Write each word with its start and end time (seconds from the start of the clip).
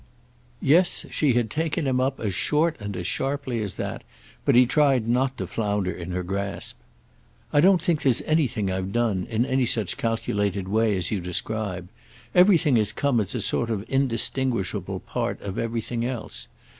Yes, 0.63 1.05
she 1.11 1.33
had 1.35 1.51
taken 1.51 1.85
him 1.85 2.01
up 2.01 2.19
as 2.19 2.33
short 2.33 2.75
and 2.81 2.97
as 2.97 3.05
sharply 3.05 3.61
as 3.61 3.75
that, 3.75 4.03
but 4.45 4.55
he 4.55 4.65
tried 4.65 5.07
not 5.07 5.37
to 5.37 5.45
flounder 5.45 5.91
in 5.91 6.09
her 6.09 6.23
grasp. 6.23 6.79
"I 7.53 7.61
don't 7.61 7.79
think 7.79 8.01
there's 8.01 8.23
anything 8.23 8.71
I've 8.71 8.91
done 8.91 9.27
in 9.29 9.45
any 9.45 9.67
such 9.67 9.97
calculated 9.97 10.67
way 10.67 10.97
as 10.97 11.11
you 11.11 11.19
describe. 11.21 11.87
Everything 12.33 12.77
has 12.77 12.91
come 12.91 13.19
as 13.19 13.35
a 13.35 13.41
sort 13.41 13.69
of 13.69 13.85
indistinguishable 13.87 15.01
part 15.01 15.39
of 15.41 15.59
everything 15.59 16.03
else. 16.03 16.47